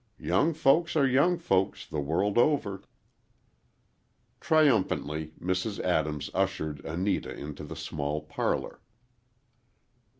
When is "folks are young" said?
0.55-1.37